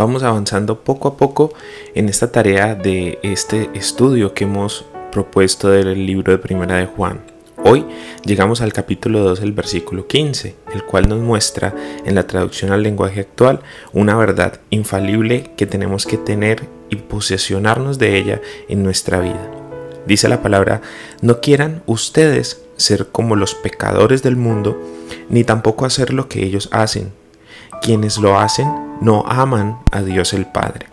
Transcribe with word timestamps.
Vamos 0.00 0.22
avanzando 0.22 0.82
poco 0.82 1.08
a 1.08 1.16
poco 1.18 1.52
en 1.94 2.08
esta 2.08 2.32
tarea 2.32 2.74
de 2.74 3.18
este 3.22 3.68
estudio 3.74 4.32
que 4.32 4.44
hemos 4.44 4.86
propuesto 5.12 5.68
del 5.68 6.06
libro 6.06 6.32
de 6.32 6.38
Primera 6.38 6.76
de 6.76 6.86
Juan. 6.86 7.20
Hoy 7.62 7.84
llegamos 8.24 8.62
al 8.62 8.72
capítulo 8.72 9.20
2, 9.20 9.42
el 9.42 9.52
versículo 9.52 10.06
15, 10.06 10.56
el 10.72 10.84
cual 10.84 11.06
nos 11.06 11.20
muestra 11.20 11.74
en 12.06 12.14
la 12.14 12.26
traducción 12.26 12.72
al 12.72 12.82
lenguaje 12.82 13.20
actual 13.20 13.60
una 13.92 14.16
verdad 14.16 14.60
infalible 14.70 15.50
que 15.58 15.66
tenemos 15.66 16.06
que 16.06 16.16
tener 16.16 16.62
y 16.88 16.96
posesionarnos 16.96 17.98
de 17.98 18.16
ella 18.16 18.40
en 18.70 18.82
nuestra 18.82 19.20
vida. 19.20 19.50
Dice 20.06 20.30
la 20.30 20.40
palabra, 20.40 20.80
no 21.20 21.42
quieran 21.42 21.82
ustedes 21.84 22.62
ser 22.78 23.08
como 23.08 23.36
los 23.36 23.54
pecadores 23.54 24.22
del 24.22 24.36
mundo, 24.36 24.80
ni 25.28 25.44
tampoco 25.44 25.84
hacer 25.84 26.14
lo 26.14 26.26
que 26.26 26.42
ellos 26.42 26.70
hacen. 26.72 27.19
Quienes 27.82 28.18
lo 28.18 28.38
hacen 28.38 28.68
no 29.00 29.24
aman 29.26 29.78
a 29.90 30.02
Dios 30.02 30.32
el 30.34 30.46
Padre. 30.46 30.86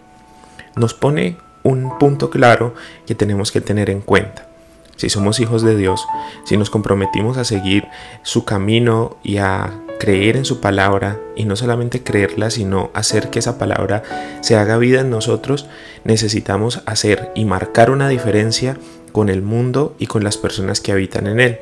Nos 0.76 0.94
pone 0.94 1.38
un 1.64 1.98
punto 1.98 2.30
claro 2.30 2.74
que 3.06 3.16
tenemos 3.16 3.52
que 3.52 3.62
tener 3.62 3.90
en 3.90 4.02
cuenta. 4.02 4.48
Si 4.96 5.10
somos 5.10 5.40
hijos 5.40 5.62
de 5.62 5.76
Dios, 5.76 6.06
si 6.46 6.58
nos 6.58 6.70
comprometimos 6.70 7.38
a 7.38 7.44
seguir 7.44 7.88
su 8.24 8.46
camino 8.46 9.18
y 9.22 9.38
a 9.38 9.74
creer 10.00 10.38
en 10.38 10.46
su 10.46 10.60
palabra, 10.60 11.20
y 11.36 11.46
no 11.46 11.56
solamente 11.56 12.04
creerla, 12.04 12.50
sino 12.50 12.90
hacer 12.94 13.30
que 13.30 13.40
esa 13.40 13.58
palabra 13.58 14.04
se 14.42 14.56
haga 14.56 14.78
vida 14.78 15.02
en 15.02 15.10
nosotros, 15.10 15.68
necesitamos 16.04 16.82
hacer 16.86 17.32
y 17.36 17.46
marcar 17.46 17.92
una 17.92 18.08
diferencia 18.08 18.78
con 19.12 19.30
el 19.30 19.42
mundo 19.42 19.96
y 20.00 20.08
con 20.08 20.24
las 20.24 20.38
personas 20.38 20.80
que 20.80 20.92
habitan 20.92 21.28
en 21.28 21.40
él. 21.40 21.60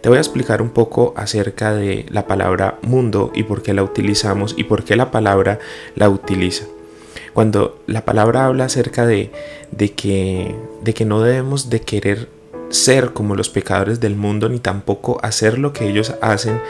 Te 0.00 0.08
voy 0.08 0.18
a 0.18 0.20
explicar 0.20 0.62
un 0.62 0.70
poco 0.70 1.12
acerca 1.16 1.74
de 1.74 2.06
la 2.10 2.26
palabra 2.26 2.78
mundo 2.82 3.32
y 3.34 3.42
por 3.42 3.62
qué 3.62 3.74
la 3.74 3.82
utilizamos 3.82 4.54
y 4.56 4.64
por 4.64 4.84
qué 4.84 4.96
la 4.96 5.10
palabra 5.10 5.58
la 5.96 6.08
utiliza. 6.08 6.66
Cuando 7.34 7.80
la 7.86 8.04
palabra 8.04 8.46
habla 8.46 8.66
acerca 8.66 9.06
de, 9.06 9.32
de, 9.72 9.92
que, 9.92 10.54
de 10.82 10.94
que 10.94 11.04
no 11.04 11.20
debemos 11.20 11.70
de 11.70 11.80
querer 11.80 12.28
ser 12.68 13.12
como 13.12 13.34
los 13.34 13.48
pecadores 13.48 14.00
del 14.00 14.14
mundo 14.14 14.48
ni 14.48 14.60
tampoco 14.60 15.18
hacer 15.22 15.58
lo 15.58 15.72
que 15.72 15.88
ellos 15.88 16.14
hacen, 16.20 16.60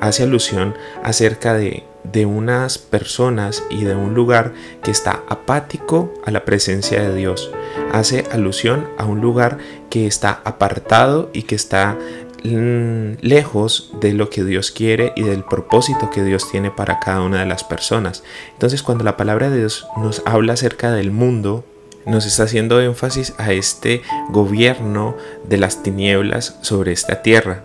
hace 0.00 0.24
alusión 0.24 0.74
acerca 1.04 1.54
de, 1.54 1.84
de 2.04 2.26
unas 2.26 2.78
personas 2.78 3.62
y 3.70 3.84
de 3.84 3.94
un 3.94 4.14
lugar 4.14 4.52
que 4.82 4.90
está 4.90 5.22
apático 5.28 6.12
a 6.24 6.30
la 6.30 6.44
presencia 6.44 7.02
de 7.02 7.14
Dios. 7.14 7.50
Hace 7.92 8.24
alusión 8.32 8.88
a 8.98 9.04
un 9.04 9.20
lugar 9.20 9.58
que 9.90 10.06
está 10.06 10.40
apartado 10.44 11.30
y 11.32 11.42
que 11.42 11.54
está 11.54 11.96
lejos 12.44 13.92
de 14.00 14.12
lo 14.12 14.30
que 14.30 14.44
Dios 14.44 14.70
quiere 14.70 15.12
y 15.16 15.22
del 15.22 15.44
propósito 15.44 16.10
que 16.10 16.24
Dios 16.24 16.50
tiene 16.50 16.70
para 16.70 16.98
cada 17.00 17.22
una 17.22 17.40
de 17.40 17.46
las 17.46 17.64
personas. 17.64 18.22
Entonces 18.52 18.82
cuando 18.82 19.04
la 19.04 19.16
palabra 19.16 19.50
de 19.50 19.58
Dios 19.58 19.86
nos 19.96 20.22
habla 20.26 20.54
acerca 20.54 20.92
del 20.92 21.10
mundo, 21.10 21.64
nos 22.04 22.26
está 22.26 22.44
haciendo 22.44 22.80
énfasis 22.80 23.34
a 23.38 23.52
este 23.52 24.02
gobierno 24.30 25.16
de 25.48 25.58
las 25.58 25.82
tinieblas 25.82 26.58
sobre 26.62 26.92
esta 26.92 27.22
tierra 27.22 27.64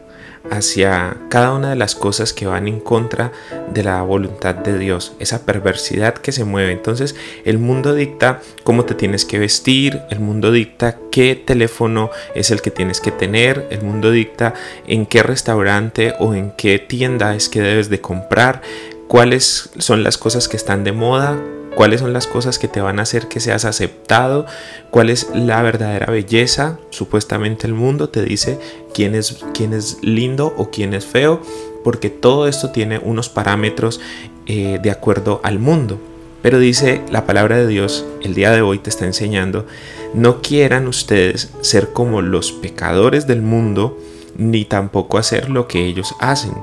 hacia 0.50 1.18
cada 1.30 1.54
una 1.54 1.72
de 1.72 1.76
las 1.76 1.96
cosas 1.96 2.34
que 2.34 2.46
van 2.46 2.68
en 2.68 2.80
contra 2.80 3.32
de 3.74 3.84
la 3.84 4.02
voluntad 4.02 4.56
de 4.56 4.78
Dios, 4.78 5.14
esa 5.20 5.46
perversidad 5.46 6.16
que 6.16 6.32
se 6.32 6.44
mueve. 6.44 6.72
Entonces 6.72 7.16
el 7.46 7.60
mundo 7.60 7.94
dicta 7.94 8.42
cómo 8.64 8.86
te 8.86 8.96
tienes 8.96 9.26
que 9.26 9.40
vestir, 9.40 10.02
el 10.10 10.20
mundo 10.20 10.52
dicta 10.52 10.98
qué 11.12 11.36
teléfono 11.36 12.10
es 12.36 12.52
el 12.52 12.62
que 12.62 12.72
tienes 12.72 13.02
que 13.02 13.12
tener, 13.12 13.68
el 13.70 13.82
mundo 13.82 14.12
dicta 14.12 14.54
en 14.88 15.06
qué 15.06 15.24
restaurante 15.24 16.14
o 16.20 16.34
en 16.34 16.52
qué 16.52 16.80
tienda 16.80 17.36
es 17.36 17.50
que 17.50 17.62
debes 17.62 17.90
de 17.90 18.02
comprar, 18.02 18.62
cuáles 19.08 19.70
son 19.78 20.04
las 20.04 20.18
cosas 20.18 20.48
que 20.48 20.58
están 20.58 20.84
de 20.84 20.92
moda, 20.92 21.42
cuáles 21.76 22.02
son 22.02 22.12
las 22.12 22.28
cosas 22.28 22.58
que 22.58 22.68
te 22.68 22.82
van 22.82 23.00
a 23.00 23.04
hacer 23.04 23.28
que 23.28 23.40
seas 23.40 23.64
aceptado, 23.64 24.46
cuál 24.90 25.10
es 25.10 25.28
la 25.34 25.62
verdadera 25.62 26.12
belleza. 26.12 26.80
Supuestamente 26.90 27.68
el 27.68 27.74
mundo 27.74 28.10
te 28.10 28.24
dice 28.24 28.60
quién 28.94 29.16
es, 29.16 29.44
quién 29.54 29.74
es 29.74 30.00
lindo 30.02 30.54
o 30.58 30.72
quién 30.72 30.94
es 30.94 31.06
feo, 31.06 31.42
porque 31.84 32.10
todo 32.10 32.48
esto 32.48 32.72
tiene 32.72 33.00
unos 33.00 33.30
parámetros 33.30 34.02
eh, 34.48 34.80
de 34.82 34.92
acuerdo 34.92 35.40
al 35.44 35.60
mundo. 35.60 36.00
Pero 36.42 36.60
dice 36.60 37.02
la 37.12 37.26
palabra 37.26 37.58
de 37.58 37.68
Dios, 37.68 38.06
el 38.24 38.34
día 38.34 38.52
de 38.52 38.62
hoy 38.62 38.80
te 38.80 38.90
está 38.90 39.06
enseñando, 39.06 39.68
no 40.14 40.42
quieran 40.42 40.88
ustedes 40.88 41.52
ser 41.62 41.94
como 41.94 42.22
los 42.22 42.52
pecadores 42.52 43.28
del 43.28 43.42
mundo, 43.42 43.98
ni 44.36 44.66
tampoco 44.66 45.18
hacer 45.18 45.50
lo 45.50 45.68
que 45.68 45.86
ellos 45.86 46.16
hacen. 46.20 46.54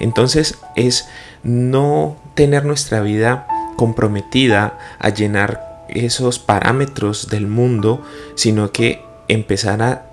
Entonces 0.00 0.58
es 0.76 1.06
no 1.42 2.16
tener 2.34 2.64
nuestra 2.64 3.00
vida 3.00 3.46
comprometida 3.76 4.78
a 4.98 5.08
llenar 5.10 5.86
esos 5.88 6.38
parámetros 6.38 7.28
del 7.28 7.46
mundo, 7.46 8.02
sino 8.34 8.72
que 8.72 9.02
empezar 9.28 9.82
a 9.82 10.06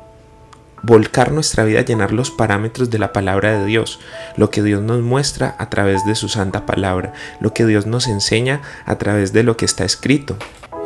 volcar 0.84 1.32
nuestra 1.32 1.64
vida 1.64 1.80
a 1.80 1.86
llenar 1.86 2.14
los 2.14 2.32
parámetros 2.32 2.90
de 2.90 3.00
la 3.00 3.12
palabra 3.14 3.60
de 3.60 3.66
Dios, 3.66 4.00
lo 4.36 4.50
que 4.50 4.64
Dios 4.64 4.82
nos 4.82 5.02
muestra 5.02 5.56
a 5.58 5.70
través 5.70 6.06
de 6.06 6.16
su 6.16 6.30
santa 6.30 6.66
palabra, 6.66 7.14
lo 7.40 7.54
que 7.54 7.66
Dios 7.66 7.86
nos 7.86 8.08
enseña 8.08 8.62
a 8.86 8.98
través 8.98 9.34
de 9.34 9.44
lo 9.44 9.58
que 9.58 9.66
está 9.66 9.86
escrito, 9.86 10.38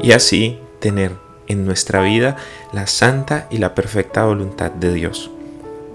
y 0.02 0.14
así 0.14 0.60
tener 0.80 1.12
en 1.48 1.66
nuestra 1.66 2.02
vida 2.02 2.38
la 2.72 2.88
santa 2.88 3.48
y 3.52 3.58
la 3.58 3.76
perfecta 3.76 4.26
voluntad 4.26 4.72
de 4.72 4.94
Dios. 4.94 5.30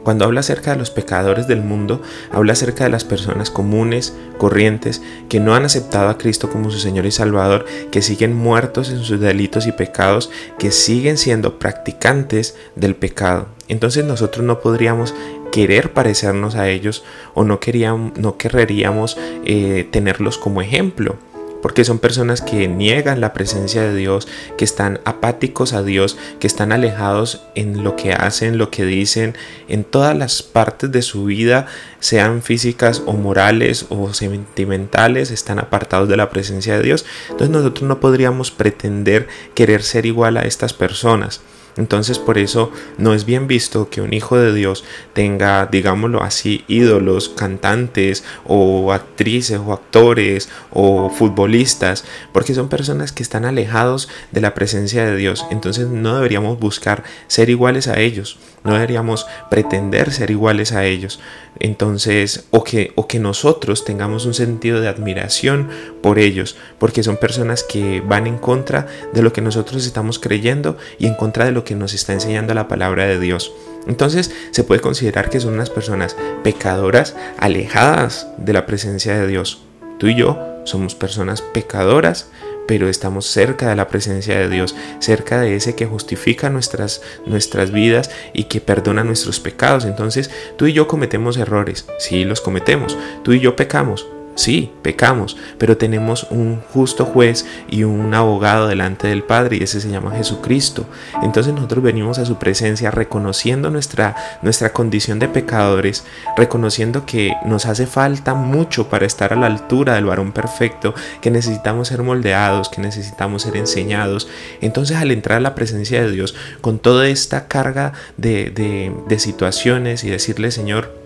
Cuando 0.07 0.25
habla 0.25 0.39
acerca 0.39 0.71
de 0.71 0.77
los 0.77 0.91
pecadores 0.91 1.49
del 1.49 1.63
mundo, 1.63 2.01
habla 2.31 2.53
acerca 2.53 2.85
de 2.85 2.91
las 2.91 3.03
personas 3.03 3.51
comunes, 3.51 4.17
corrientes, 4.39 5.03
que 5.29 5.41
no 5.41 5.57
han 5.57 5.65
aceptado 5.65 6.11
a 6.11 6.17
Cristo 6.17 6.49
como 6.49 6.71
su 6.71 6.79
Señor 6.79 7.07
y 7.07 7.11
Salvador, 7.11 7.65
que 7.91 8.03
siguen 8.03 8.33
muertos 8.33 8.91
en 8.91 9.03
sus 9.03 9.19
delitos 9.19 9.67
y 9.67 9.73
pecados, 9.73 10.31
que 10.61 10.71
siguen 10.71 11.19
siendo 11.19 11.59
practicantes 11.59 12.55
del 12.77 12.95
pecado. 12.95 13.49
Entonces 13.67 14.05
nosotros 14.05 14.47
no 14.47 14.61
podríamos 14.61 15.13
querer 15.51 15.93
parecernos 15.93 16.55
a 16.55 16.69
ellos 16.69 17.03
o 17.35 17.43
no, 17.43 17.59
queríamos, 17.59 18.17
no 18.17 18.37
querreríamos 18.37 19.19
eh, 19.45 19.89
tenerlos 19.91 20.39
como 20.39 20.63
ejemplo 20.63 21.17
porque 21.63 21.85
son 21.85 21.99
personas 21.99 22.41
que 22.41 22.69
niegan 22.69 23.21
la 23.21 23.33
presencia 23.33 23.83
de 23.83 23.95
Dios, 23.95 24.29
que 24.57 24.65
están 24.65 25.01
apáticos 25.05 25.73
a 25.73 25.83
Dios, 25.83 26.17
que 26.41 26.47
están 26.47 26.73
alejados 26.73 27.43
en 27.55 27.85
lo 27.85 27.97
que 27.97 28.13
hacen, 28.13 28.59
lo 28.59 28.71
que 28.71 28.85
dicen, 28.85 29.35
en 29.69 29.85
todas 29.85 30.17
las 30.17 30.43
partes 30.43 30.93
de 30.93 31.03
su 31.03 31.25
vida, 31.25 31.67
sean 32.01 32.43
físicas 32.43 33.03
o 33.07 33.13
morales 33.13 33.87
o 33.89 34.13
sentimentales, 34.13 35.31
están 35.31 35.59
apartados 35.59 36.09
de 36.09 36.17
la 36.17 36.31
presencia 36.31 36.77
de 36.77 36.83
Dios. 36.83 37.05
Entonces 37.31 37.51
nosotros 37.51 37.89
no 37.89 38.01
podríamos 38.01 38.51
pretender 38.51 39.29
querer 39.55 39.83
ser 39.83 40.07
igual 40.07 40.37
a 40.37 40.43
estas 40.43 40.73
personas. 40.73 41.41
Entonces 41.77 42.19
por 42.19 42.39
eso 42.39 42.73
no 42.99 43.13
es 43.13 43.25
bien 43.25 43.47
visto 43.47 43.91
que 43.91 44.01
un 44.01 44.15
hijo 44.15 44.39
de 44.39 44.55
Dios 44.55 44.85
tenga, 45.13 45.67
digámoslo 45.67 46.23
así, 46.23 46.65
ídolos, 46.69 47.29
cantantes 47.29 48.25
o 48.45 48.93
actrices 48.93 49.61
o 49.65 49.73
actores 49.73 50.49
o 50.71 51.11
futbolistas, 51.11 52.05
porque 52.33 52.55
son 52.55 52.69
personas 52.69 53.13
que 53.13 53.23
están 53.23 53.45
alejados 53.45 54.09
de 54.33 54.41
la 54.41 54.55
presencia 54.55 55.05
de 55.05 55.17
Dios. 55.17 55.47
Entonces 55.51 55.89
no 55.89 56.17
deberíamos 56.17 56.59
buscar 56.59 57.05
ser 57.27 57.51
iguales 57.51 57.89
a 57.89 58.01
ellos, 58.01 58.39
no 58.65 58.73
deberíamos 58.73 59.27
pretender 59.51 60.13
ser 60.13 60.31
iguales 60.31 60.73
a 60.73 60.85
ellos. 60.85 61.21
Entonces, 61.59 62.47
o 62.51 62.65
que, 62.65 62.93
o 62.97 63.07
que 63.07 63.19
nosotros 63.19 63.85
tengamos 63.85 64.27
un 64.27 64.35
sentido 64.35 64.81
de 64.81 64.89
admiración 64.89 65.69
por 66.03 66.19
ellos, 66.19 66.57
porque 66.79 67.03
son 67.03 67.17
personas 67.17 67.63
que 67.63 68.03
van 68.03 68.27
en 68.27 68.37
contra 68.37 68.87
de 69.13 69.23
lo 69.23 69.33
que 69.33 69.41
nosotros 69.41 69.87
estamos 69.87 70.19
creyendo 70.19 70.77
y 70.99 71.07
en 71.07 71.15
contra 71.15 71.47
de 71.47 71.53
lo 71.53 71.65
que 71.67 71.75
nos 71.75 71.93
está 71.93 72.15
enseñando 72.15 72.55
la 72.55 72.69
palabra 72.69 73.05
de 73.05 73.21
Dios. 73.21 73.53
Entonces 73.87 74.33
se 74.53 74.65
puede 74.65 74.81
considerar 74.81 75.29
que 75.29 75.41
son 75.41 75.53
unas 75.53 75.69
personas 75.69 76.17
pecadoras 76.43 77.15
alejadas 77.37 78.29
de 78.39 78.55
la 78.55 78.65
presencia 78.65 79.19
de 79.19 79.27
Dios. 79.27 79.63
Tú 79.99 80.07
y 80.07 80.15
yo 80.15 80.39
somos 80.65 80.95
personas 80.95 81.43
pecadoras, 81.43 82.31
pero 82.67 82.89
estamos 82.89 83.27
cerca 83.27 83.69
de 83.69 83.77
la 83.77 83.89
presencia 83.89 84.39
de 84.39 84.49
Dios, 84.49 84.75
cerca 84.99 85.41
de 85.41 85.55
ese 85.55 85.75
que 85.75 85.87
justifica 85.87 86.51
nuestras, 86.51 87.03
nuestras 87.27 87.71
vidas 87.71 88.11
y 88.33 88.45
que 88.45 88.61
perdona 88.61 89.05
nuestros 89.05 89.39
pecados. 89.39 89.85
Entonces, 89.85 90.31
tú 90.57 90.67
y 90.67 90.73
yo 90.73 90.89
cometemos 90.89 91.37
errores, 91.37 91.87
sí 91.99 92.25
los 92.25 92.41
cometemos, 92.41 92.99
tú 93.23 93.33
y 93.33 93.41
yo 93.41 93.55
pecamos, 93.55 94.07
Sí, 94.37 94.71
pecamos, 94.83 95.39
pero 95.57 95.79
tenemos 95.79 96.27
un 96.31 96.61
justo 96.61 97.07
juez 97.07 97.47
y 97.71 97.85
un 97.85 98.13
abogado 98.13 98.69
delante 98.69 99.09
del 99.09 99.23
Padre 99.23 99.57
y 99.57 99.63
ese 99.63 99.81
se 99.81 99.89
llama 99.89 100.15
Jesucristo. 100.15 100.85
Entonces 101.23 101.55
nosotros 101.55 101.83
venimos 101.83 102.19
a 102.19 102.27
su 102.27 102.37
presencia 102.37 102.91
reconociendo 102.91 103.71
nuestra, 103.71 104.15
nuestra 104.43 104.75
condición 104.75 105.19
de 105.19 105.29
pecadores, 105.29 106.05
reconociendo 106.37 107.07
que 107.07 107.33
nos 107.47 107.65
hace 107.65 107.87
falta 107.87 108.35
mucho 108.35 108.91
para 108.91 109.07
estar 109.07 109.33
a 109.33 109.37
la 109.37 109.47
altura 109.47 109.95
del 109.95 110.05
varón 110.05 110.33
perfecto, 110.33 110.95
que 111.23 111.31
necesitamos 111.31 111.89
ser 111.89 112.03
moldeados, 112.03 112.69
que 112.69 112.83
necesitamos 112.83 113.41
ser 113.41 113.57
enseñados. 113.57 114.29
Entonces 114.61 114.99
al 114.99 115.13
entrar 115.13 115.39
a 115.39 115.41
la 115.41 115.55
presencia 115.55 116.03
de 116.03 116.11
Dios 116.11 116.35
con 116.61 116.79
toda 116.79 117.09
esta 117.09 117.49
carga 117.49 117.95
de, 118.19 118.51
de, 118.51 118.93
de 119.09 119.19
situaciones 119.19 120.05
y 120.05 120.11
decirle 120.11 120.51
Señor, 120.51 121.06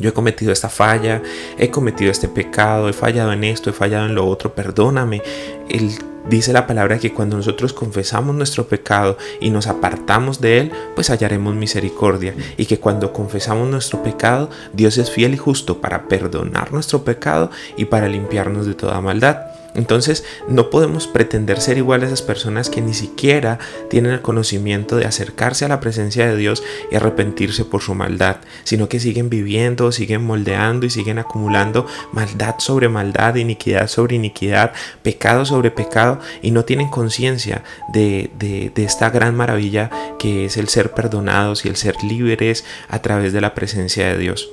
yo 0.00 0.10
he 0.10 0.12
cometido 0.12 0.52
esta 0.52 0.68
falla, 0.68 1.22
he 1.58 1.70
cometido 1.70 2.10
este 2.10 2.28
pecado, 2.28 2.88
he 2.88 2.92
fallado 2.92 3.32
en 3.32 3.44
esto, 3.44 3.70
he 3.70 3.72
fallado 3.72 4.06
en 4.06 4.14
lo 4.14 4.26
otro, 4.26 4.54
perdóname. 4.54 5.22
Él 5.68 5.92
dice 6.28 6.52
la 6.52 6.66
palabra 6.66 6.98
que 6.98 7.12
cuando 7.12 7.36
nosotros 7.36 7.72
confesamos 7.72 8.34
nuestro 8.34 8.66
pecado 8.66 9.16
y 9.40 9.50
nos 9.50 9.66
apartamos 9.66 10.40
de 10.40 10.58
él, 10.58 10.72
pues 10.94 11.10
hallaremos 11.10 11.54
misericordia. 11.54 12.34
Y 12.56 12.66
que 12.66 12.78
cuando 12.78 13.12
confesamos 13.12 13.68
nuestro 13.68 14.02
pecado, 14.02 14.50
Dios 14.72 14.98
es 14.98 15.10
fiel 15.10 15.34
y 15.34 15.38
justo 15.38 15.80
para 15.80 16.08
perdonar 16.08 16.72
nuestro 16.72 17.04
pecado 17.04 17.50
y 17.76 17.86
para 17.86 18.08
limpiarnos 18.08 18.66
de 18.66 18.74
toda 18.74 19.00
maldad. 19.00 19.49
Entonces 19.74 20.24
no 20.48 20.70
podemos 20.70 21.06
pretender 21.06 21.60
ser 21.60 21.78
igual 21.78 22.02
a 22.02 22.06
esas 22.06 22.22
personas 22.22 22.70
que 22.70 22.80
ni 22.80 22.94
siquiera 22.94 23.58
tienen 23.88 24.12
el 24.12 24.20
conocimiento 24.20 24.96
de 24.96 25.06
acercarse 25.06 25.64
a 25.64 25.68
la 25.68 25.80
presencia 25.80 26.26
de 26.26 26.36
Dios 26.36 26.62
y 26.90 26.96
arrepentirse 26.96 27.64
por 27.64 27.80
su 27.80 27.94
maldad, 27.94 28.38
sino 28.64 28.88
que 28.88 29.00
siguen 29.00 29.30
viviendo, 29.30 29.92
siguen 29.92 30.24
moldeando 30.24 30.86
y 30.86 30.90
siguen 30.90 31.18
acumulando 31.18 31.86
maldad 32.12 32.56
sobre 32.58 32.88
maldad, 32.88 33.36
iniquidad 33.36 33.86
sobre 33.86 34.16
iniquidad, 34.16 34.72
pecado 35.02 35.44
sobre 35.44 35.70
pecado 35.70 36.18
y 36.42 36.50
no 36.50 36.64
tienen 36.64 36.88
conciencia 36.88 37.62
de, 37.92 38.30
de, 38.38 38.72
de 38.74 38.84
esta 38.84 39.10
gran 39.10 39.36
maravilla 39.36 39.90
que 40.18 40.46
es 40.46 40.56
el 40.56 40.68
ser 40.68 40.92
perdonados 40.92 41.64
y 41.64 41.68
el 41.68 41.76
ser 41.76 41.94
libres 42.02 42.64
a 42.88 43.00
través 43.02 43.32
de 43.32 43.40
la 43.40 43.54
presencia 43.54 44.08
de 44.08 44.18
Dios. 44.18 44.50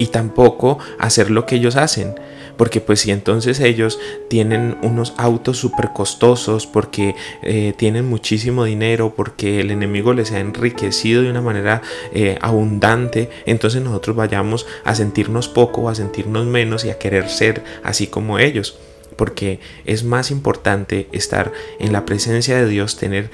Y 0.00 0.08
tampoco 0.08 0.78
hacer 0.98 1.30
lo 1.30 1.46
que 1.46 1.56
ellos 1.56 1.76
hacen 1.76 2.14
porque 2.58 2.82
pues 2.82 3.00
si 3.00 3.12
entonces 3.12 3.60
ellos 3.60 3.98
tienen 4.28 4.76
unos 4.82 5.14
autos 5.16 5.56
súper 5.56 5.92
costosos, 5.94 6.66
porque 6.66 7.14
eh, 7.42 7.72
tienen 7.78 8.04
muchísimo 8.06 8.64
dinero, 8.64 9.14
porque 9.16 9.60
el 9.60 9.70
enemigo 9.70 10.12
les 10.12 10.32
ha 10.32 10.40
enriquecido 10.40 11.22
de 11.22 11.30
una 11.30 11.40
manera 11.40 11.80
eh, 12.12 12.36
abundante, 12.42 13.30
entonces 13.46 13.80
nosotros 13.80 14.16
vayamos 14.16 14.66
a 14.84 14.94
sentirnos 14.94 15.48
poco, 15.48 15.88
a 15.88 15.94
sentirnos 15.94 16.44
menos 16.44 16.84
y 16.84 16.90
a 16.90 16.98
querer 16.98 17.30
ser 17.30 17.62
así 17.82 18.08
como 18.08 18.38
ellos. 18.38 18.76
Porque 19.16 19.58
es 19.84 20.04
más 20.04 20.30
importante 20.30 21.08
estar 21.10 21.52
en 21.80 21.92
la 21.92 22.04
presencia 22.04 22.56
de 22.56 22.68
Dios, 22.68 22.96
tener 22.96 23.30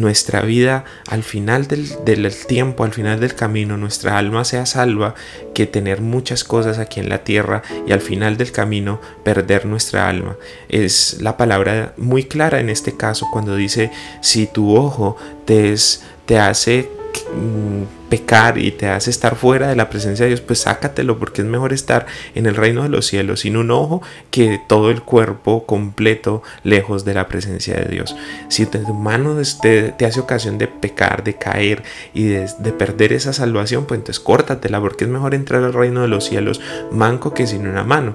nuestra 0.00 0.42
vida 0.42 0.84
al 1.08 1.22
final 1.22 1.66
del, 1.66 2.36
tiempo, 2.46 2.84
al 2.84 2.92
final 2.92 3.20
del 3.20 3.34
camino, 3.34 3.76
nuestra 3.76 4.18
alma 4.18 4.44
sea 4.44 4.66
salva, 4.66 5.14
que 5.54 5.66
tener 5.66 6.00
muchas 6.00 6.44
cosas 6.44 6.78
aquí 6.78 7.00
en 7.00 7.08
la 7.08 7.24
tierra 7.24 7.62
y 7.86 7.92
al 7.92 8.00
final 8.00 8.36
del 8.36 8.52
camino 8.52 9.00
perder 9.24 9.66
nuestra 9.66 10.08
alma. 10.08 10.36
Es 10.68 11.18
la 11.20 11.36
palabra 11.36 11.94
muy 11.96 12.24
clara 12.24 12.60
en 12.60 12.70
este 12.70 12.96
caso 12.96 13.26
cuando 13.32 13.56
dice, 13.56 13.90
si 14.20 14.46
tu 14.46 14.76
ojo 14.76 15.16
te, 15.44 15.74
te 16.26 16.38
hace 16.38 16.95
pecar 18.08 18.58
y 18.58 18.70
te 18.70 18.88
hace 18.88 19.10
estar 19.10 19.36
fuera 19.36 19.68
de 19.68 19.76
la 19.76 19.90
presencia 19.90 20.24
de 20.24 20.30
Dios, 20.30 20.40
pues 20.40 20.60
sácatelo 20.60 21.18
porque 21.18 21.42
es 21.42 21.48
mejor 21.48 21.72
estar 21.72 22.06
en 22.34 22.46
el 22.46 22.54
reino 22.54 22.82
de 22.82 22.88
los 22.88 23.06
cielos 23.06 23.40
sin 23.40 23.56
un 23.56 23.70
ojo 23.70 24.00
que 24.30 24.60
todo 24.68 24.90
el 24.90 25.02
cuerpo 25.02 25.66
completo 25.66 26.42
lejos 26.62 27.04
de 27.04 27.14
la 27.14 27.26
presencia 27.26 27.74
de 27.74 27.86
Dios. 27.86 28.14
Si 28.48 28.66
tu 28.66 28.78
mano 28.94 29.36
te, 29.60 29.90
te 29.90 30.06
hace 30.06 30.20
ocasión 30.20 30.58
de 30.58 30.68
pecar, 30.68 31.24
de 31.24 31.34
caer 31.34 31.82
y 32.14 32.24
de, 32.24 32.48
de, 32.58 32.72
perder 32.72 33.12
esa 33.12 33.32
salvación, 33.32 33.86
pues 33.86 33.98
entonces 33.98 34.22
córtatela 34.22 34.80
porque 34.80 35.04
es 35.04 35.10
mejor 35.10 35.34
entrar 35.34 35.64
al 35.64 35.72
reino 35.72 36.02
de 36.02 36.08
los 36.08 36.24
cielos 36.24 36.60
manco 36.92 37.34
que 37.34 37.46
sin 37.46 37.66
una 37.66 37.82
mano 37.82 38.14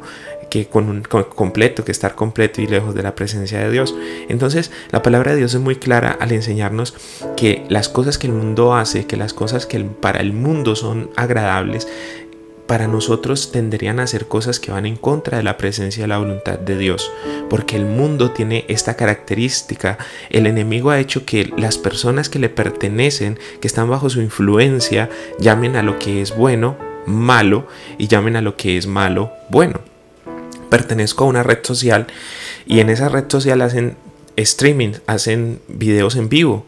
que 0.52 0.68
con 0.68 0.90
un 0.90 1.02
completo, 1.02 1.86
que 1.86 1.94
estar 1.94 2.14
completo 2.14 2.62
y 2.62 2.68
lejos 2.68 2.94
de 2.94 3.02
la 3.02 3.16
presencia 3.16 3.60
de 3.60 3.72
Dios. 3.72 3.96
Entonces, 4.28 4.70
la 4.92 5.02
palabra 5.02 5.32
de 5.32 5.38
Dios 5.38 5.54
es 5.54 5.62
muy 5.62 5.78
clara 5.78 6.12
al 6.20 6.34
enseñarnos 6.34 6.94
que 7.38 7.64
las 7.70 7.88
cosas 7.88 8.18
que 8.18 8.28
el 8.28 8.34
mundo 8.34 8.76
hace, 8.76 9.08
que 9.08 9.16
las 9.16 9.34
cosas 9.34 9.66
que 9.66 9.80
para 9.80 10.20
el 10.20 10.34
mundo 10.34 10.76
son 10.76 11.10
agradables, 11.16 11.88
para 12.68 12.88
nosotros 12.88 13.54
tendrían 13.54 14.02
a 14.02 14.08
ser 14.08 14.28
cosas 14.28 14.60
que 14.60 14.72
van 14.72 14.86
en 14.86 14.98
contra 14.98 15.38
de 15.38 15.44
la 15.44 15.56
presencia 15.56 16.04
y 16.04 16.08
la 16.08 16.18
voluntad 16.18 16.60
de 16.60 16.78
Dios, 16.78 17.10
porque 17.50 17.78
el 17.78 17.86
mundo 17.86 18.32
tiene 18.32 18.66
esta 18.68 18.98
característica. 18.98 19.98
El 20.30 20.48
enemigo 20.48 20.90
ha 20.90 21.00
hecho 21.00 21.26
que 21.26 21.50
las 21.58 21.78
personas 21.78 22.28
que 22.28 22.40
le 22.40 22.50
pertenecen, 22.50 23.40
que 23.62 23.68
están 23.68 23.90
bajo 23.90 24.10
su 24.10 24.22
influencia, 24.22 25.10
llamen 25.40 25.78
a 25.78 25.82
lo 25.82 25.98
que 25.98 26.22
es 26.22 26.36
bueno 26.36 26.78
malo 27.06 27.68
y 27.98 28.08
llamen 28.08 28.36
a 28.36 28.42
lo 28.42 28.58
que 28.58 28.78
es 28.78 28.86
malo 28.86 29.32
bueno 29.50 29.91
pertenezco 30.72 31.26
a 31.26 31.28
una 31.28 31.44
red 31.44 31.60
social 31.64 32.08
y 32.66 32.80
en 32.80 32.90
esa 32.90 33.10
red 33.10 33.26
social 33.28 33.62
hacen 33.62 33.98
streaming, 34.38 34.94
hacen 35.06 35.60
videos 35.68 36.16
en 36.16 36.30
vivo. 36.30 36.66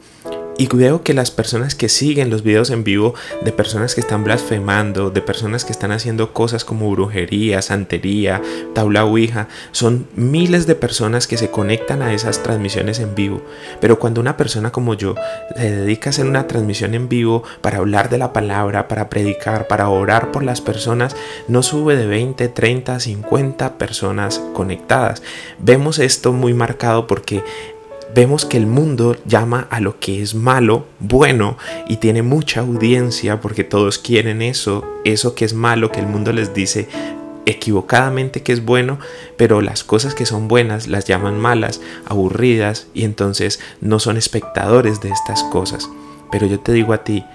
Y 0.58 0.68
veo 0.68 1.02
que 1.02 1.16
las 1.16 1.32
personas 1.32 1.74
que 1.74 1.90
siguen 1.90 2.30
los 2.30 2.44
videos 2.44 2.70
en 2.70 2.84
vivo 2.84 3.16
de 3.44 3.52
personas 3.52 3.96
que 3.96 4.02
están 4.02 4.24
blasfemando, 4.24 5.10
de 5.10 5.22
personas 5.22 5.66
que 5.66 5.72
están 5.72 5.92
haciendo 5.92 6.32
cosas 6.32 6.64
como 6.64 6.92
brujería, 6.92 7.62
santería, 7.62 8.42
tabla 8.76 9.04
ouija, 9.04 9.48
son 9.72 10.08
miles 10.16 10.68
de 10.68 10.76
personas 10.76 11.26
que 11.26 11.38
se 11.38 11.50
conectan 11.50 12.04
a 12.04 12.14
esas 12.14 12.44
transmisiones 12.44 13.00
en 13.00 13.16
vivo. 13.16 13.42
Pero 13.82 13.98
cuando 13.98 14.22
una 14.22 14.38
persona 14.38 14.72
como 14.72 14.94
yo 14.94 15.16
se 15.56 15.72
dedica 15.72 16.10
a 16.10 16.12
hacer 16.12 16.28
una 16.28 16.48
transmisión 16.48 16.94
en 16.94 17.10
vivo 17.10 17.44
para 17.62 17.78
hablar 17.78 18.10
de 18.10 18.20
la 18.20 18.32
palabra, 18.32 18.88
para 18.88 19.10
predicar, 19.10 19.68
para 19.68 19.90
orar 19.90 20.32
por 20.32 20.44
las 20.44 20.62
personas, 20.62 21.16
no 21.48 21.64
sube 21.64 21.96
de 21.96 22.06
20, 22.06 22.48
30, 22.48 23.00
50 23.00 23.78
personas 23.80 24.40
conectadas. 24.54 25.24
Vemos 25.58 25.98
esto 25.98 26.32
muy 26.32 26.54
marcado 26.54 27.08
porque 27.08 27.44
vemos 28.14 28.46
que 28.46 28.58
el 28.58 28.68
mundo 28.68 29.16
llama 29.26 29.68
a 29.70 29.80
lo 29.80 30.00
que 30.00 30.22
es 30.22 30.36
malo 30.36 30.86
bueno 31.00 31.58
y 31.88 31.98
tiene 31.98 32.22
mucha 32.22 32.62
audiencia 32.62 33.42
porque 33.42 33.64
todos 33.64 33.98
quieren 33.98 34.42
eso, 34.42 34.86
eso 35.04 35.36
que 35.36 35.46
es 35.46 35.54
malo 35.54 35.92
que 35.92 36.00
el 36.00 36.08
mundo 36.08 36.32
les 36.32 36.54
dice 36.54 36.88
equivocadamente 37.46 38.42
que 38.42 38.54
es 38.54 38.64
bueno, 38.64 39.00
pero 39.38 39.62
las 39.62 39.84
cosas 39.84 40.16
que 40.16 40.26
son 40.26 40.48
buenas 40.48 40.88
las 40.88 41.06
llaman 41.06 41.40
malas, 41.40 41.82
aburridas 42.06 42.88
y 42.94 43.04
entonces 43.04 43.60
no 43.82 44.00
son 44.00 44.18
espectadores 44.18 45.02
de 45.02 45.10
estas 45.10 45.44
cosas. 45.44 45.90
Pero 46.32 46.48
yo 46.48 46.60
te 46.60 46.72
digo 46.72 46.94
a 46.94 47.04
ti, 47.04 47.26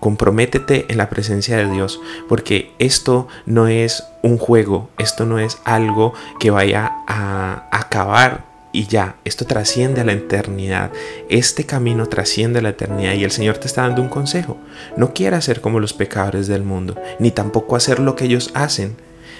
comprométete 0.00 0.86
en 0.88 0.96
la 0.96 1.10
presencia 1.10 1.58
de 1.58 1.70
Dios, 1.70 2.00
porque 2.28 2.72
esto 2.78 3.28
no 3.44 3.68
es 3.68 4.02
un 4.22 4.38
juego, 4.38 4.88
esto 4.98 5.26
no 5.26 5.38
es 5.38 5.58
algo 5.64 6.14
que 6.40 6.50
vaya 6.50 6.90
a 7.06 7.68
acabar 7.70 8.49
y 8.72 8.86
ya, 8.86 9.16
esto 9.24 9.46
trasciende 9.46 10.00
a 10.00 10.04
la 10.04 10.12
eternidad. 10.12 10.92
Este 11.28 11.64
camino 11.64 12.06
trasciende 12.06 12.60
a 12.60 12.62
la 12.62 12.68
eternidad 12.70 13.14
y 13.14 13.24
el 13.24 13.32
Señor 13.32 13.58
te 13.58 13.66
está 13.66 13.82
dando 13.82 14.02
un 14.02 14.08
consejo. 14.08 14.58
No 14.96 15.12
quieras 15.12 15.44
ser 15.44 15.60
como 15.60 15.80
los 15.80 15.92
pecadores 15.92 16.46
del 16.46 16.62
mundo, 16.62 16.96
ni 17.18 17.32
tampoco 17.32 17.74
hacer 17.74 17.98
lo 17.98 18.14
que 18.14 18.26
ellos 18.26 18.50
hacen. 18.54 18.96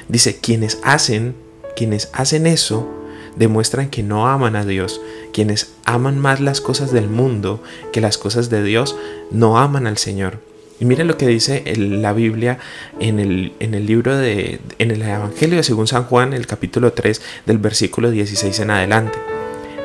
Dice, 0.08 0.38
quienes 0.38 0.78
hacen, 0.82 1.36
quienes 1.76 2.10
hacen 2.12 2.46
eso, 2.46 2.88
demuestran 3.36 3.88
que 3.88 4.02
no 4.02 4.26
aman 4.26 4.56
a 4.56 4.64
Dios. 4.64 5.00
Quienes 5.32 5.74
aman 5.84 6.18
más 6.18 6.40
las 6.40 6.60
cosas 6.60 6.90
del 6.90 7.08
mundo 7.08 7.62
que 7.92 8.00
las 8.00 8.18
cosas 8.18 8.50
de 8.50 8.64
Dios, 8.64 8.96
no 9.30 9.58
aman 9.58 9.86
al 9.86 9.98
Señor. 9.98 10.40
Y 10.80 10.86
miren 10.86 11.06
lo 11.06 11.18
que 11.18 11.28
dice 11.28 11.62
la 11.76 12.14
Biblia 12.14 12.58
en 12.98 13.20
el, 13.20 13.52
en 13.60 13.74
el 13.74 13.86
libro 13.86 14.16
de, 14.16 14.60
en 14.78 14.90
el 14.90 15.02
Evangelio 15.02 15.62
según 15.62 15.86
San 15.86 16.04
Juan, 16.04 16.32
el 16.32 16.46
capítulo 16.46 16.94
3, 16.94 17.20
del 17.44 17.58
versículo 17.58 18.10
16 18.10 18.58
en 18.60 18.70
adelante. 18.70 19.18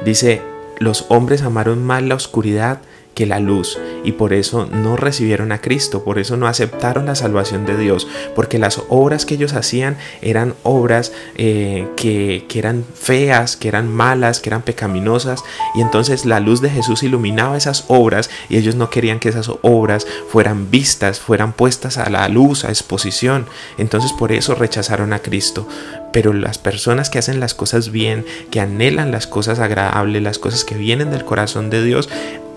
Dice, 0.05 0.41
los 0.79 1.05
hombres 1.09 1.41
amaron 1.41 1.83
más 1.83 2.01
la 2.01 2.15
oscuridad 2.15 2.81
que 3.15 3.25
la 3.25 3.39
luz 3.39 3.79
y 4.03 4.11
por 4.11 4.33
eso 4.33 4.67
no 4.67 4.97
recibieron 4.97 5.51
a 5.51 5.61
Cristo, 5.61 6.03
por 6.03 6.19
eso 6.19 6.37
no 6.37 6.47
aceptaron 6.47 7.07
la 7.07 7.15
salvación 7.15 7.65
de 7.65 7.77
Dios, 7.77 8.07
porque 8.35 8.59
las 8.59 8.83
obras 8.89 9.25
que 9.25 9.35
ellos 9.35 9.53
hacían 9.53 9.97
eran 10.21 10.53
obras 10.61 11.11
eh, 11.35 11.87
que, 11.95 12.45
que 12.47 12.59
eran 12.59 12.85
feas, 12.93 13.55
que 13.55 13.69
eran 13.69 13.91
malas, 13.91 14.41
que 14.41 14.49
eran 14.49 14.61
pecaminosas 14.61 15.43
y 15.73 15.81
entonces 15.81 16.25
la 16.25 16.39
luz 16.39 16.61
de 16.61 16.69
Jesús 16.69 17.01
iluminaba 17.01 17.57
esas 17.57 17.85
obras 17.87 18.29
y 18.49 18.57
ellos 18.57 18.75
no 18.75 18.89
querían 18.89 19.19
que 19.19 19.29
esas 19.29 19.49
obras 19.61 20.05
fueran 20.29 20.69
vistas, 20.69 21.19
fueran 21.19 21.53
puestas 21.53 21.97
a 21.97 22.09
la 22.09 22.27
luz, 22.27 22.65
a 22.65 22.69
exposición, 22.69 23.47
entonces 23.77 24.11
por 24.13 24.31
eso 24.31 24.55
rechazaron 24.55 25.13
a 25.13 25.19
Cristo. 25.19 25.67
Pero 26.11 26.31
las 26.31 26.57
personas 26.57 27.09
que 27.09 27.19
hacen 27.19 27.39
las 27.41 27.53
cosas 27.53 27.91
bien, 27.91 28.25
que 28.49 28.61
anhelan 28.61 29.11
las 29.11 29.27
cosas 29.27 29.59
agradables, 29.59 30.21
las 30.21 30.39
cosas 30.39 30.63
que 30.63 30.75
vienen 30.75 31.11
del 31.11 31.25
corazón 31.25 31.69
de 31.69 31.83
Dios, 31.83 32.09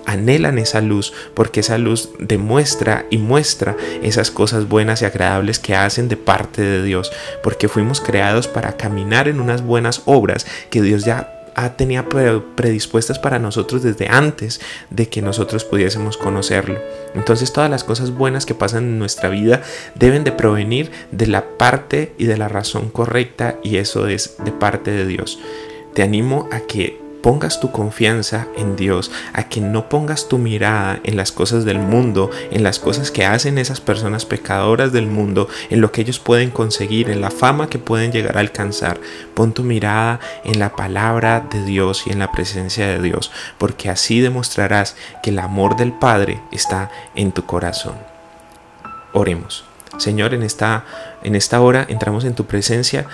anhelan 0.08 0.58
esa 0.58 0.80
luz 0.80 1.12
porque 1.34 1.60
esa 1.60 1.78
luz 1.78 2.10
demuestra 2.18 3.06
y 3.10 3.18
muestra 3.18 3.76
esas 4.02 4.30
cosas 4.30 4.66
buenas 4.68 5.02
y 5.02 5.04
agradables 5.04 5.58
que 5.58 5.76
hacen 5.76 6.08
de 6.08 6.16
parte 6.16 6.62
de 6.62 6.82
Dios, 6.82 7.12
porque 7.42 7.68
fuimos 7.68 8.00
creados 8.00 8.48
para 8.48 8.76
caminar 8.76 9.28
en 9.28 9.40
unas 9.40 9.62
buenas 9.62 10.02
obras 10.06 10.46
que 10.70 10.82
Dios 10.82 11.04
ya 11.04 11.34
tenía 11.76 12.08
predispuestas 12.08 13.18
para 13.18 13.38
nosotros 13.40 13.82
desde 13.82 14.06
antes 14.08 14.60
de 14.90 15.08
que 15.08 15.22
nosotros 15.22 15.64
pudiésemos 15.64 16.16
conocerlo. 16.16 16.78
Entonces 17.14 17.52
todas 17.52 17.68
las 17.68 17.82
cosas 17.82 18.12
buenas 18.12 18.46
que 18.46 18.54
pasan 18.54 18.84
en 18.84 18.98
nuestra 18.98 19.28
vida 19.28 19.62
deben 19.96 20.22
de 20.24 20.32
provenir 20.32 20.90
de 21.10 21.26
la 21.26 21.58
parte 21.58 22.14
y 22.16 22.26
de 22.26 22.38
la 22.38 22.48
razón 22.48 22.90
correcta 22.90 23.56
y 23.62 23.76
eso 23.76 24.06
es 24.06 24.36
de 24.44 24.52
parte 24.52 24.92
de 24.92 25.04
Dios. 25.06 25.40
Te 25.94 26.02
animo 26.02 26.48
a 26.52 26.60
que 26.60 27.07
pongas 27.22 27.60
tu 27.60 27.70
confianza 27.70 28.46
en 28.56 28.76
Dios, 28.76 29.10
a 29.32 29.48
que 29.48 29.60
no 29.60 29.88
pongas 29.88 30.28
tu 30.28 30.38
mirada 30.38 31.00
en 31.04 31.16
las 31.16 31.32
cosas 31.32 31.64
del 31.64 31.78
mundo, 31.78 32.30
en 32.50 32.62
las 32.62 32.78
cosas 32.78 33.10
que 33.10 33.24
hacen 33.24 33.58
esas 33.58 33.80
personas 33.80 34.24
pecadoras 34.24 34.92
del 34.92 35.06
mundo, 35.06 35.48
en 35.70 35.80
lo 35.80 35.92
que 35.92 36.02
ellos 36.02 36.18
pueden 36.18 36.50
conseguir, 36.50 37.10
en 37.10 37.20
la 37.20 37.30
fama 37.30 37.68
que 37.68 37.78
pueden 37.78 38.12
llegar 38.12 38.36
a 38.36 38.40
alcanzar. 38.40 39.00
Pon 39.34 39.52
tu 39.52 39.62
mirada 39.62 40.20
en 40.44 40.58
la 40.58 40.74
palabra 40.74 41.46
de 41.50 41.64
Dios 41.64 42.04
y 42.06 42.10
en 42.10 42.18
la 42.18 42.32
presencia 42.32 42.86
de 42.86 43.00
Dios, 43.00 43.30
porque 43.58 43.90
así 43.90 44.20
demostrarás 44.20 44.96
que 45.22 45.30
el 45.30 45.38
amor 45.38 45.76
del 45.76 45.92
Padre 45.92 46.40
está 46.52 46.90
en 47.14 47.32
tu 47.32 47.44
corazón. 47.46 47.96
Oremos. 49.12 49.64
Señor, 49.96 50.34
en 50.34 50.42
esta, 50.42 50.84
en 51.22 51.34
esta 51.34 51.60
hora 51.60 51.84
entramos 51.88 52.24
en 52.24 52.34
tu 52.34 52.44
presencia 52.44 53.06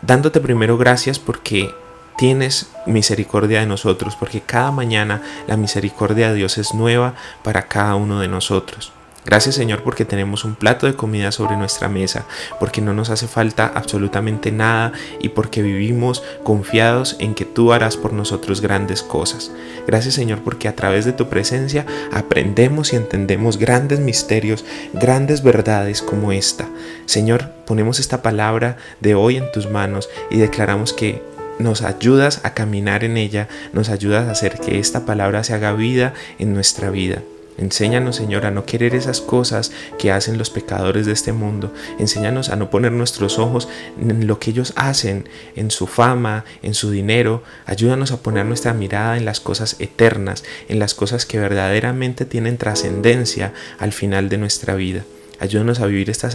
dándote 0.00 0.40
primero 0.40 0.76
gracias 0.78 1.18
porque 1.18 1.74
tienes 2.16 2.70
misericordia 2.86 3.60
de 3.60 3.66
nosotros, 3.66 4.16
porque 4.16 4.40
cada 4.40 4.70
mañana 4.70 5.22
la 5.46 5.56
misericordia 5.56 6.28
de 6.28 6.34
Dios 6.34 6.58
es 6.58 6.74
nueva 6.74 7.14
para 7.42 7.68
cada 7.68 7.94
uno 7.94 8.20
de 8.20 8.28
nosotros. 8.28 8.92
Gracias 9.24 9.54
Señor 9.54 9.84
porque 9.84 10.04
tenemos 10.04 10.44
un 10.44 10.56
plato 10.56 10.86
de 10.86 10.96
comida 10.96 11.30
sobre 11.30 11.56
nuestra 11.56 11.88
mesa, 11.88 12.24
porque 12.58 12.80
no 12.80 12.92
nos 12.92 13.08
hace 13.08 13.28
falta 13.28 13.70
absolutamente 13.72 14.50
nada 14.50 14.92
y 15.20 15.28
porque 15.28 15.62
vivimos 15.62 16.24
confiados 16.42 17.14
en 17.20 17.34
que 17.34 17.44
tú 17.44 17.72
harás 17.72 17.96
por 17.96 18.12
nosotros 18.12 18.60
grandes 18.60 19.04
cosas. 19.04 19.52
Gracias 19.86 20.14
Señor 20.14 20.40
porque 20.42 20.66
a 20.66 20.74
través 20.74 21.04
de 21.04 21.12
tu 21.12 21.28
presencia 21.28 21.86
aprendemos 22.12 22.92
y 22.92 22.96
entendemos 22.96 23.58
grandes 23.58 24.00
misterios, 24.00 24.64
grandes 24.92 25.44
verdades 25.44 26.02
como 26.02 26.32
esta. 26.32 26.68
Señor, 27.06 27.48
ponemos 27.64 28.00
esta 28.00 28.22
palabra 28.22 28.76
de 28.98 29.14
hoy 29.14 29.36
en 29.36 29.52
tus 29.52 29.70
manos 29.70 30.10
y 30.30 30.38
declaramos 30.38 30.92
que 30.92 31.22
nos 31.58 31.82
ayudas 31.82 32.40
a 32.44 32.54
caminar 32.54 33.04
en 33.04 33.16
ella, 33.16 33.48
nos 33.72 33.88
ayudas 33.88 34.28
a 34.28 34.32
hacer 34.32 34.58
que 34.58 34.78
esta 34.78 35.04
palabra 35.04 35.44
se 35.44 35.54
haga 35.54 35.72
vida 35.72 36.14
en 36.38 36.54
nuestra 36.54 36.90
vida. 36.90 37.22
Enséñanos, 37.58 38.16
Señor, 38.16 38.46
a 38.46 38.50
no 38.50 38.64
querer 38.64 38.94
esas 38.94 39.20
cosas 39.20 39.72
que 39.98 40.10
hacen 40.10 40.38
los 40.38 40.48
pecadores 40.48 41.04
de 41.04 41.12
este 41.12 41.32
mundo. 41.32 41.72
Enséñanos 41.98 42.48
a 42.48 42.56
no 42.56 42.70
poner 42.70 42.92
nuestros 42.92 43.38
ojos 43.38 43.68
en 44.00 44.26
lo 44.26 44.38
que 44.38 44.50
ellos 44.50 44.72
hacen, 44.74 45.28
en 45.54 45.70
su 45.70 45.86
fama, 45.86 46.44
en 46.62 46.74
su 46.74 46.90
dinero. 46.90 47.42
Ayúdanos 47.66 48.10
a 48.10 48.22
poner 48.22 48.46
nuestra 48.46 48.72
mirada 48.72 49.18
en 49.18 49.26
las 49.26 49.40
cosas 49.40 49.76
eternas, 49.80 50.44
en 50.68 50.78
las 50.78 50.94
cosas 50.94 51.26
que 51.26 51.38
verdaderamente 51.38 52.24
tienen 52.24 52.56
trascendencia 52.56 53.52
al 53.78 53.92
final 53.92 54.28
de 54.28 54.38
nuestra 54.38 54.74
vida. 54.74 55.04
Ayúdanos 55.42 55.80
a 55.80 55.86
vivir 55.86 56.08
esta, 56.08 56.30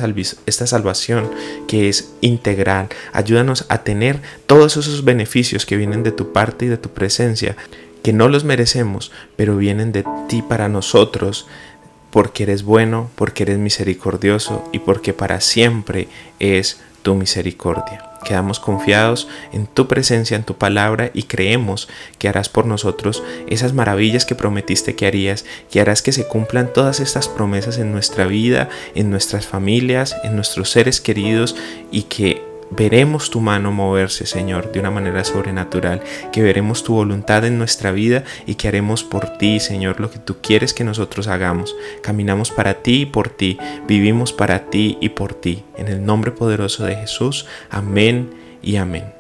esta 0.46 0.68
salvación 0.68 1.32
que 1.66 1.88
es 1.88 2.12
integral. 2.20 2.90
Ayúdanos 3.14 3.66
a 3.70 3.78
tener 3.86 4.20
todos 4.48 4.76
esos 4.76 5.06
beneficios 5.06 5.66
que 5.66 5.78
vienen 5.78 6.04
de 6.04 6.12
tu 6.12 6.34
parte 6.34 6.66
y 6.66 6.68
de 6.68 6.76
tu 6.76 6.90
presencia, 6.90 7.56
que 8.04 8.12
no 8.12 8.28
los 8.28 8.44
merecemos, 8.44 9.14
pero 9.38 9.56
vienen 9.56 9.94
de 9.94 10.04
ti 10.28 10.42
para 10.42 10.68
nosotros, 10.68 11.48
porque 12.12 12.44
eres 12.44 12.64
bueno, 12.64 13.10
porque 13.16 13.44
eres 13.44 13.60
misericordioso 13.60 14.68
y 14.74 14.80
porque 14.80 15.14
para 15.14 15.40
siempre 15.40 16.10
es 16.40 16.82
tu 17.02 17.16
misericordia. 17.16 18.12
Quedamos 18.28 18.60
confiados 18.60 19.30
en 19.54 19.68
tu 19.68 19.88
presencia, 19.88 20.36
en 20.36 20.44
tu 20.44 20.58
palabra 20.58 21.12
y 21.14 21.24
creemos 21.24 21.88
que 22.20 22.28
harás 22.28 22.50
por 22.50 22.66
nosotros 22.66 23.24
esas 23.48 23.72
maravillas 23.72 24.26
que 24.26 24.36
prometiste 24.36 24.96
que 24.96 25.08
harías, 25.08 25.46
que 25.72 25.80
harás 25.80 26.02
que 26.02 26.12
se 26.12 26.28
cumplan 26.28 26.74
todas 26.74 27.00
estas 27.00 27.30
promesas 27.30 27.78
en 27.78 27.94
nuestra 27.94 28.26
vida, 28.26 28.68
en 28.96 29.12
nuestras 29.12 29.48
familias, 29.48 30.14
en 30.26 30.36
nuestros 30.36 30.72
seres 30.72 31.00
queridos 31.00 31.56
y 31.90 32.02
que 32.04 32.47
veremos 32.70 33.30
tu 33.30 33.42
mano 33.42 33.72
moverse, 33.72 34.26
Señor, 34.26 34.72
de 34.72 34.80
una 34.80 34.92
manera 34.92 35.24
sobrenatural, 35.24 36.02
que 36.32 36.42
veremos 36.42 36.84
tu 36.84 36.94
voluntad 36.94 37.46
en 37.46 37.58
nuestra 37.58 37.92
vida 37.92 38.24
y 38.46 38.56
que 38.56 38.68
haremos 38.68 39.04
por 39.04 39.38
ti, 39.38 39.60
Señor, 39.60 40.00
lo 40.00 40.12
que 40.12 40.20
tú 40.20 40.38
quieres 40.42 40.74
que 40.74 40.84
nosotros 40.84 41.28
hagamos. 41.28 41.76
Caminamos 42.02 42.52
para 42.52 42.76
ti 42.76 43.02
y 43.02 43.06
por 43.06 43.30
ti, 43.30 43.58
vivimos 43.88 44.34
para 44.34 44.70
ti 44.70 44.98
y 45.02 45.10
por 45.10 45.34
ti. 45.34 45.64
En 45.78 45.88
el 45.88 46.06
nombre 46.06 46.32
poderoso 46.32 46.86
de 46.86 46.96
Jesús, 46.96 47.46
amén 47.70 48.30
y 48.62 48.78
amén. 48.78 49.17